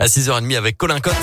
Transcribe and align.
À 0.00 0.06
6h30 0.06 0.56
avec 0.56 0.78
Colin 0.78 1.00
Cotte. 1.00 1.16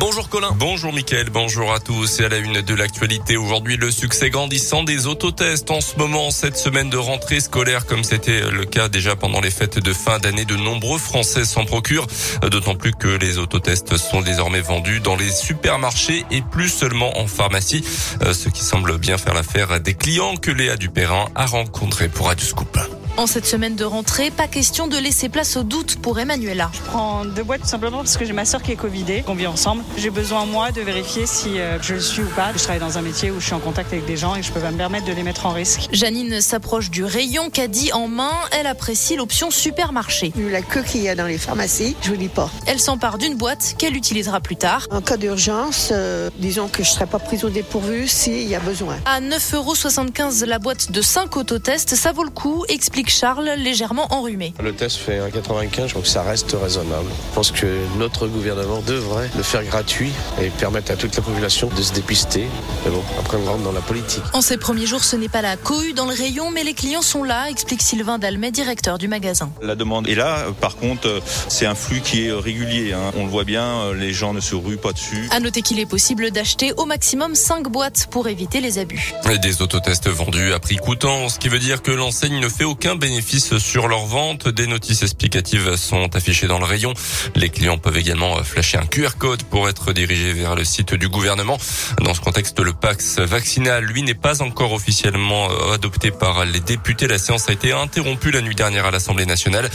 Bonjour 0.00 0.30
Colin. 0.30 0.52
Bonjour 0.56 0.90
Mickaël, 0.90 1.28
bonjour 1.28 1.70
à 1.74 1.80
tous. 1.80 2.20
Et 2.20 2.24
à 2.24 2.30
la 2.30 2.38
une 2.38 2.62
de 2.62 2.74
l'actualité, 2.74 3.36
aujourd'hui 3.36 3.76
le 3.76 3.90
succès 3.90 4.30
grandissant 4.30 4.84
des 4.84 5.06
autotests. 5.06 5.70
En 5.70 5.82
ce 5.82 5.96
moment, 5.96 6.30
cette 6.30 6.56
semaine 6.56 6.88
de 6.88 6.96
rentrée 6.96 7.40
scolaire, 7.40 7.84
comme 7.84 8.04
c'était 8.04 8.40
le 8.50 8.64
cas 8.64 8.88
déjà 8.88 9.16
pendant 9.16 9.42
les 9.42 9.50
fêtes 9.50 9.78
de 9.78 9.92
fin 9.92 10.18
d'année, 10.18 10.46
de 10.46 10.56
nombreux 10.56 10.98
Français 10.98 11.44
s'en 11.44 11.66
procurent. 11.66 12.06
D'autant 12.50 12.74
plus 12.74 12.92
que 12.92 13.08
les 13.08 13.36
autotests 13.36 13.98
sont 13.98 14.22
désormais 14.22 14.62
vendus 14.62 15.00
dans 15.00 15.16
les 15.16 15.30
supermarchés 15.30 16.24
et 16.30 16.40
plus 16.40 16.70
seulement 16.70 17.18
en 17.18 17.26
pharmacie. 17.26 17.84
Euh, 18.22 18.32
ce 18.32 18.48
qui 18.48 18.64
semble 18.64 18.96
bien 18.96 19.18
faire 19.18 19.34
l'affaire 19.34 19.78
des 19.78 19.92
clients 19.92 20.36
que 20.36 20.50
Léa 20.50 20.76
Dupérin 20.76 21.26
a 21.34 21.44
rencontrés 21.44 22.08
pour 22.08 22.28
Radio 22.28 22.46
Scoop. 22.46 22.78
En 23.18 23.26
cette 23.26 23.44
semaine 23.44 23.76
de 23.76 23.84
rentrée, 23.84 24.30
pas 24.30 24.48
question 24.48 24.86
de 24.86 24.96
laisser 24.96 25.28
place 25.28 25.58
au 25.58 25.64
doute 25.64 25.96
pour 25.96 26.18
Emmanuela. 26.18 26.70
Je 26.72 26.80
prends 26.80 27.26
deux 27.26 27.42
boîtes 27.42 27.60
tout 27.60 27.68
simplement 27.68 27.98
parce 27.98 28.16
que 28.16 28.24
j'ai 28.24 28.32
ma 28.32 28.46
soeur 28.46 28.62
qui 28.62 28.72
est 28.72 28.76
covidée, 28.76 29.22
qu'on 29.26 29.34
vit 29.34 29.46
ensemble. 29.46 29.84
J'ai 29.98 30.08
besoin 30.08 30.46
moi 30.46 30.72
de 30.72 30.80
vérifier 30.80 31.26
si 31.26 31.58
euh, 31.58 31.78
je 31.82 31.92
le 31.94 32.00
suis 32.00 32.22
ou 32.22 32.28
pas. 32.28 32.52
Je 32.56 32.62
travaille 32.62 32.80
dans 32.80 32.96
un 32.96 33.02
métier 33.02 33.30
où 33.30 33.38
je 33.38 33.44
suis 33.44 33.54
en 33.54 33.60
contact 33.60 33.92
avec 33.92 34.06
des 34.06 34.16
gens 34.16 34.34
et 34.34 34.42
je 34.42 34.50
peux 34.50 34.60
pas 34.60 34.70
me 34.70 34.78
permettre 34.78 35.04
de 35.04 35.12
les 35.12 35.22
mettre 35.24 35.44
en 35.44 35.50
risque. 35.50 35.90
Janine 35.92 36.40
s'approche 36.40 36.90
du 36.90 37.04
rayon 37.04 37.50
caddie 37.50 37.92
en 37.92 38.08
main. 38.08 38.32
Elle 38.58 38.66
apprécie 38.66 39.14
l'option 39.16 39.50
supermarché. 39.50 40.32
Vu 40.34 40.50
la 40.50 40.62
queue 40.62 40.82
qu'il 40.82 41.02
y 41.02 41.10
a 41.10 41.14
dans 41.14 41.26
les 41.26 41.38
pharmacies, 41.38 41.94
je 42.00 42.08
vous 42.08 42.16
dis 42.16 42.28
pas. 42.28 42.48
Elle 42.66 42.80
s'empare 42.80 43.18
d'une 43.18 43.34
boîte 43.34 43.74
qu'elle 43.76 43.94
utilisera 43.94 44.40
plus 44.40 44.56
tard. 44.56 44.86
En 44.90 45.02
cas 45.02 45.18
d'urgence, 45.18 45.90
euh, 45.92 46.30
disons 46.38 46.66
que 46.66 46.82
je 46.82 46.88
serai 46.88 47.04
pas 47.04 47.18
prise 47.18 47.44
au 47.44 47.50
dépourvu 47.50 48.08
s'il 48.08 48.48
y 48.48 48.54
a 48.54 48.60
besoin. 48.60 48.96
À 49.04 49.20
9,75€ 49.20 50.46
la 50.46 50.58
boîte 50.58 50.90
de 50.90 51.02
5 51.02 51.36
autotests, 51.36 51.94
ça 51.94 52.12
vaut 52.12 52.24
le 52.24 52.30
coup, 52.30 52.64
explique 52.70 53.01
Charles, 53.10 53.50
légèrement 53.58 54.12
enrhumé. 54.12 54.54
Le 54.62 54.72
test 54.72 54.96
fait 54.96 55.20
1,95, 55.20 55.86
je 55.86 55.90
trouve 55.90 56.02
que 56.02 56.08
ça 56.08 56.22
reste 56.22 56.56
raisonnable. 56.60 57.08
Je 57.30 57.34
pense 57.34 57.50
que 57.50 57.66
notre 57.98 58.26
gouvernement 58.26 58.80
devrait 58.86 59.30
le 59.36 59.42
faire 59.42 59.64
gratuit 59.64 60.12
et 60.40 60.48
permettre 60.48 60.92
à 60.92 60.96
toute 60.96 61.14
la 61.16 61.22
population 61.22 61.68
de 61.74 61.82
se 61.82 61.92
dépister. 61.92 62.46
Mais 62.84 62.90
bon, 62.90 63.02
après 63.18 63.36
on 63.36 63.44
rentre 63.44 63.62
dans 63.62 63.72
la 63.72 63.80
politique. 63.80 64.22
En 64.32 64.40
ces 64.40 64.56
premiers 64.56 64.86
jours, 64.86 65.04
ce 65.04 65.16
n'est 65.16 65.28
pas 65.28 65.42
la 65.42 65.56
cohue 65.56 65.92
dans 65.92 66.06
le 66.06 66.14
rayon, 66.14 66.50
mais 66.50 66.64
les 66.64 66.74
clients 66.74 67.02
sont 67.02 67.24
là, 67.24 67.48
explique 67.50 67.82
Sylvain 67.82 68.18
Dalmet, 68.18 68.50
directeur 68.50 68.98
du 68.98 69.08
magasin. 69.08 69.50
La 69.62 69.74
demande 69.74 70.08
est 70.08 70.14
là. 70.14 70.46
Par 70.60 70.76
contre, 70.76 71.20
c'est 71.48 71.66
un 71.66 71.74
flux 71.74 72.00
qui 72.00 72.26
est 72.26 72.32
régulier. 72.32 72.92
Hein. 72.92 73.12
On 73.16 73.24
le 73.24 73.30
voit 73.30 73.44
bien, 73.44 73.92
les 73.94 74.12
gens 74.12 74.32
ne 74.32 74.40
se 74.40 74.54
ruent 74.54 74.76
pas 74.76 74.92
dessus. 74.92 75.28
À 75.30 75.40
noter 75.40 75.62
qu'il 75.62 75.78
est 75.78 75.86
possible 75.86 76.30
d'acheter 76.30 76.72
au 76.76 76.84
maximum 76.84 77.34
5 77.34 77.68
boîtes 77.68 78.06
pour 78.10 78.28
éviter 78.28 78.60
les 78.60 78.78
abus. 78.78 79.14
Et 79.30 79.38
des 79.38 79.62
autotests 79.62 80.08
vendus 80.08 80.52
à 80.52 80.58
prix 80.58 80.76
coûtant, 80.76 81.28
ce 81.28 81.38
qui 81.38 81.48
veut 81.48 81.58
dire 81.58 81.82
que 81.82 81.90
l'enseigne 81.90 82.38
ne 82.38 82.48
fait 82.48 82.64
aucun 82.64 82.91
bénéfice 82.94 83.58
sur 83.58 83.88
leur 83.88 84.06
vente. 84.06 84.48
Des 84.48 84.66
notices 84.66 85.02
explicatives 85.02 85.76
sont 85.76 86.14
affichées 86.14 86.46
dans 86.46 86.58
le 86.58 86.64
rayon. 86.64 86.94
Les 87.34 87.48
clients 87.48 87.78
peuvent 87.78 87.98
également 87.98 88.42
flasher 88.44 88.78
un 88.78 88.86
QR 88.86 89.10
code 89.18 89.42
pour 89.44 89.68
être 89.68 89.92
dirigés 89.92 90.32
vers 90.32 90.54
le 90.54 90.64
site 90.64 90.94
du 90.94 91.08
gouvernement. 91.08 91.58
Dans 92.02 92.14
ce 92.14 92.20
contexte, 92.20 92.58
le 92.60 92.72
Pax 92.72 93.18
vaccinal, 93.18 93.84
lui, 93.84 94.02
n'est 94.02 94.14
pas 94.14 94.42
encore 94.42 94.72
officiellement 94.72 95.48
adopté 95.72 96.10
par 96.10 96.44
les 96.44 96.60
députés. 96.60 97.06
La 97.06 97.18
séance 97.18 97.48
a 97.48 97.52
été 97.52 97.72
interrompue 97.72 98.30
la 98.30 98.40
nuit 98.40 98.54
dernière 98.54 98.86
à 98.86 98.90
l'Assemblée 98.90 99.26
nationale. 99.26 99.70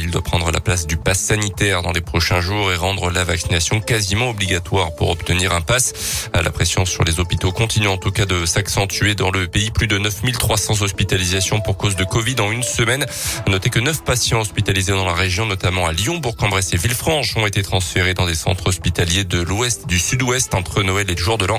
Il 0.00 0.10
doit 0.10 0.22
prendre 0.22 0.50
la 0.50 0.60
place 0.60 0.86
du 0.86 0.96
pass 0.96 1.20
sanitaire 1.20 1.82
dans 1.82 1.92
les 1.92 2.00
prochains 2.00 2.40
jours 2.40 2.72
et 2.72 2.76
rendre 2.76 3.10
la 3.10 3.24
vaccination 3.24 3.80
quasiment 3.80 4.30
obligatoire 4.30 4.94
pour 4.94 5.10
obtenir 5.10 5.52
un 5.52 5.60
pass. 5.60 6.28
La 6.34 6.50
pression 6.50 6.84
sur 6.84 7.04
les 7.04 7.20
hôpitaux 7.20 7.52
continue 7.52 7.88
en 7.88 7.98
tout 7.98 8.10
cas 8.10 8.26
de 8.26 8.46
s'accentuer 8.46 9.14
dans 9.14 9.30
le 9.30 9.46
pays. 9.46 9.70
Plus 9.70 9.86
de 9.86 9.98
9300 9.98 10.82
hospitalisations 10.82 11.60
pour 11.60 11.76
cause 11.76 11.96
de 11.96 12.04
Covid 12.04 12.36
en 12.40 12.49
une 12.50 12.62
semaine. 12.62 13.06
Notez 13.46 13.70
que 13.70 13.80
neuf 13.80 14.02
patients 14.02 14.40
hospitalisés 14.40 14.92
dans 14.92 15.04
la 15.04 15.14
région, 15.14 15.46
notamment 15.46 15.86
à 15.86 15.92
Lyon, 15.92 16.18
Bourg-en-Bresse 16.18 16.72
et 16.72 16.76
Villefranche, 16.76 17.36
ont 17.36 17.46
été 17.46 17.62
transférés 17.62 18.14
dans 18.14 18.26
des 18.26 18.34
centres 18.34 18.68
hospitaliers 18.68 19.24
de 19.24 19.40
l'ouest, 19.40 19.86
du 19.86 19.98
sud-ouest 19.98 20.54
entre 20.54 20.82
Noël 20.82 21.10
et 21.10 21.14
le 21.14 21.20
jour 21.20 21.38
de 21.38 21.46
l'an 21.46 21.58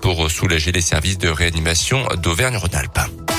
pour 0.00 0.30
soulager 0.30 0.72
les 0.72 0.80
services 0.80 1.18
de 1.18 1.28
réanimation 1.28 2.06
d'Auvergne-Rhône-Alpes. 2.16 3.37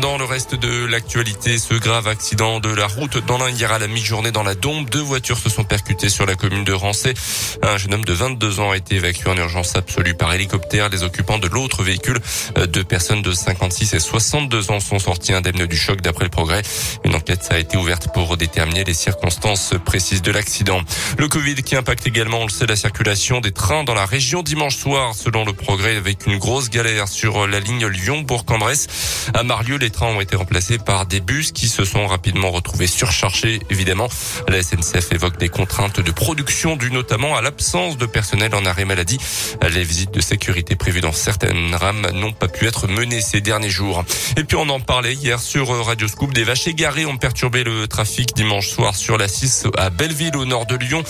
Dans 0.00 0.16
le 0.16 0.24
reste 0.24 0.54
de 0.54 0.84
l'actualité, 0.84 1.58
ce 1.58 1.74
grave 1.74 2.06
accident 2.06 2.60
de 2.60 2.68
la 2.68 2.86
route 2.86 3.18
dans 3.26 3.36
l'Ain 3.36 3.50
hier 3.50 3.72
à 3.72 3.80
la 3.80 3.88
mi-journée 3.88 4.30
dans 4.30 4.44
la 4.44 4.54
Dombe. 4.54 4.88
Deux 4.90 5.00
voitures 5.00 5.38
se 5.38 5.48
sont 5.48 5.64
percutées 5.64 6.08
sur 6.08 6.24
la 6.24 6.36
commune 6.36 6.62
de 6.62 6.72
Rancé. 6.72 7.14
Un 7.62 7.76
jeune 7.78 7.94
homme 7.94 8.04
de 8.04 8.12
22 8.12 8.60
ans 8.60 8.70
a 8.70 8.76
été 8.76 8.94
évacué 8.94 9.28
en 9.28 9.36
urgence 9.36 9.74
absolue 9.74 10.14
par 10.14 10.32
hélicoptère. 10.32 10.88
Les 10.88 11.02
occupants 11.02 11.38
de 11.38 11.48
l'autre 11.48 11.82
véhicule, 11.82 12.20
deux 12.68 12.84
personnes 12.84 13.22
de 13.22 13.32
56 13.32 13.94
et 13.94 13.98
62 13.98 14.70
ans 14.70 14.78
sont 14.78 15.00
sortis 15.00 15.32
indemnes 15.32 15.66
du 15.66 15.76
choc 15.76 16.00
d'après 16.00 16.24
le 16.24 16.30
progrès. 16.30 16.62
Une 17.04 17.16
enquête 17.16 17.48
a 17.50 17.58
été 17.58 17.76
ouverte 17.76 18.12
pour 18.14 18.36
déterminer 18.36 18.84
les 18.84 18.94
circonstances 18.94 19.74
précises 19.84 20.22
de 20.22 20.30
l'accident. 20.30 20.80
Le 21.18 21.26
Covid 21.26 21.56
qui 21.56 21.74
impacte 21.74 22.06
également, 22.06 22.38
on 22.40 22.44
le 22.44 22.50
sait, 22.50 22.66
la 22.66 22.76
circulation 22.76 23.40
des 23.40 23.52
trains 23.52 23.82
dans 23.82 23.94
la 23.94 24.06
région 24.06 24.42
dimanche 24.42 24.76
soir, 24.76 25.14
selon 25.14 25.44
le 25.44 25.52
progrès, 25.52 25.96
avec 25.96 26.26
une 26.26 26.38
grosse 26.38 26.70
galère 26.70 27.08
sur 27.08 27.48
la 27.48 27.58
ligne 27.58 27.86
Lyon-Bourg-en-Bresse. 27.86 28.86
À 29.34 29.42
Marlieu, 29.42 29.78
les 29.88 29.92
trains 29.92 30.14
ont 30.14 30.20
été 30.20 30.36
remplacés 30.36 30.76
par 30.76 31.06
des 31.06 31.20
bus 31.20 31.50
qui 31.50 31.66
se 31.66 31.82
sont 31.82 32.06
rapidement 32.06 32.50
retrouvés 32.50 32.86
surchargés. 32.86 33.58
Évidemment, 33.70 34.10
la 34.46 34.62
SNCF 34.62 35.12
évoque 35.12 35.38
des 35.38 35.48
contraintes 35.48 36.00
de 36.00 36.10
production 36.10 36.76
dues 36.76 36.90
notamment 36.90 37.38
à 37.38 37.40
l'absence 37.40 37.96
de 37.96 38.04
personnel 38.04 38.54
en 38.54 38.66
arrêt 38.66 38.84
maladie. 38.84 39.16
Les 39.72 39.82
visites 39.84 40.10
de 40.10 40.20
sécurité 40.20 40.76
prévues 40.76 41.00
dans 41.00 41.12
certaines 41.12 41.74
rames 41.74 42.06
n'ont 42.12 42.32
pas 42.32 42.48
pu 42.48 42.66
être 42.66 42.86
menées 42.86 43.22
ces 43.22 43.40
derniers 43.40 43.70
jours. 43.70 44.04
Et 44.36 44.44
puis 44.44 44.58
on 44.58 44.68
en 44.68 44.78
parlait 44.78 45.14
hier 45.14 45.40
sur 45.40 45.68
Radio 45.86 46.06
Scoop. 46.06 46.34
Des 46.34 46.44
vaches 46.44 46.66
égarées 46.66 47.06
ont 47.06 47.16
perturbé 47.16 47.64
le 47.64 47.88
trafic 47.88 48.36
dimanche 48.36 48.68
soir 48.68 48.94
sur 48.94 49.16
la 49.16 49.26
6 49.26 49.68
à 49.78 49.88
Belleville 49.88 50.36
au 50.36 50.44
nord 50.44 50.66
de 50.66 50.76
Lyon. 50.76 51.02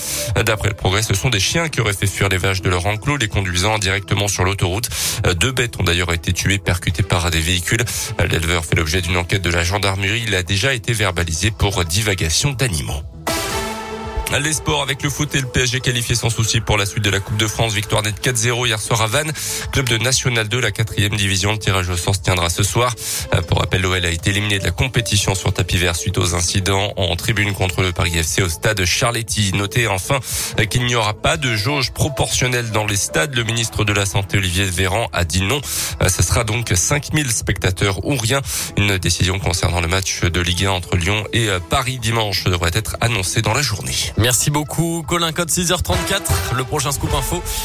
D'après 0.45 0.69
le 0.69 0.75
progrès, 0.75 1.01
ce 1.01 1.13
sont 1.13 1.29
des 1.29 1.41
chiens 1.41 1.67
qui 1.67 1.81
auraient 1.81 1.91
fait 1.91 2.07
fuir 2.07 2.29
les 2.29 2.37
vaches 2.37 2.61
de 2.61 2.69
leur 2.69 2.85
enclos, 2.85 3.17
les 3.17 3.27
conduisant 3.27 3.77
directement 3.77 4.29
sur 4.29 4.45
l'autoroute. 4.45 4.87
Deux 5.35 5.51
bêtes 5.51 5.77
ont 5.81 5.83
d'ailleurs 5.83 6.13
été 6.13 6.31
tuées, 6.31 6.59
percutées 6.59 7.03
par 7.03 7.29
des 7.29 7.41
véhicules. 7.41 7.83
L'éleveur 8.29 8.63
fait 8.69 8.75
l'objet 8.75 9.01
d'une 9.01 9.17
enquête 9.17 9.41
de 9.41 9.49
la 9.49 9.63
gendarmerie. 9.63 10.23
Il 10.27 10.35
a 10.35 10.43
déjà 10.43 10.73
été 10.73 10.93
verbalisé 10.93 11.51
pour 11.51 11.83
divagation 11.85 12.51
d'animaux. 12.51 13.01
Les 14.37 14.53
sports 14.53 14.83
avec 14.83 15.01
le 15.03 15.09
foot 15.09 15.33
et 15.35 15.41
le 15.41 15.47
PSG 15.47 15.81
qualifié 15.81 16.15
sans 16.15 16.29
souci 16.29 16.61
pour 16.61 16.77
la 16.77 16.85
suite 16.85 17.03
de 17.03 17.09
la 17.09 17.19
Coupe 17.19 17.35
de 17.35 17.47
France. 17.47 17.73
Victoire 17.73 18.03
nette 18.03 18.23
4-0 18.23 18.67
hier 18.67 18.79
soir 18.79 19.01
à 19.01 19.07
Vannes. 19.07 19.33
Club 19.73 19.89
de 19.89 19.97
National 19.97 20.47
2, 20.47 20.61
la 20.61 20.71
quatrième 20.71 21.15
division. 21.17 21.51
Le 21.51 21.57
tirage 21.57 21.89
au 21.89 21.97
sort 21.97 22.21
tiendra 22.21 22.49
ce 22.49 22.63
soir. 22.63 22.95
Pour 23.47 23.59
rappel, 23.59 23.81
l'OL 23.81 24.05
a 24.05 24.09
été 24.09 24.29
éliminé 24.29 24.59
de 24.59 24.63
la 24.63 24.71
compétition 24.71 25.35
sur 25.35 25.51
tapis 25.51 25.77
vert 25.77 25.95
suite 25.95 26.17
aux 26.17 26.35
incidents 26.35 26.93
en 26.95 27.15
tribune 27.15 27.53
contre 27.53 27.81
le 27.81 27.91
Paris 27.91 28.17
FC 28.17 28.41
au 28.41 28.49
stade 28.49 28.85
Charletti. 28.85 29.51
Notez 29.55 29.87
enfin 29.87 30.19
qu'il 30.69 30.85
n'y 30.85 30.95
aura 30.95 31.15
pas 31.15 31.35
de 31.35 31.55
jauge 31.55 31.91
proportionnelle 31.91 32.71
dans 32.71 32.85
les 32.85 32.97
stades. 32.97 33.35
Le 33.35 33.43
ministre 33.43 33.83
de 33.83 33.93
la 33.93 34.05
Santé, 34.05 34.37
Olivier 34.37 34.65
Véran, 34.65 35.09
a 35.11 35.25
dit 35.25 35.41
non. 35.41 35.59
Ce 36.07 36.23
sera 36.23 36.43
donc 36.45 36.71
5000 36.73 37.29
spectateurs 37.31 38.05
ou 38.05 38.15
rien. 38.15 38.41
Une 38.77 38.97
décision 38.99 39.37
concernant 39.37 39.81
le 39.81 39.87
match 39.87 40.21
de 40.21 40.39
Ligue 40.39 40.65
1 40.65 40.71
entre 40.71 40.95
Lyon 40.95 41.25
et 41.33 41.49
Paris 41.69 41.99
dimanche 41.99 42.45
devrait 42.45 42.71
être 42.73 42.95
annoncée 43.01 43.41
dans 43.41 43.53
la 43.53 43.61
journée. 43.61 43.95
Merci 44.19 44.49
beaucoup, 44.49 45.01
Colin 45.07 45.31
Code 45.31 45.49
6h34. 45.49 46.57
Le 46.57 46.65
prochain 46.65 46.91
scoop 46.91 47.13
info. 47.13 47.41